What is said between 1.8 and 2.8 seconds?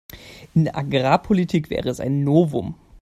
es ein Novum.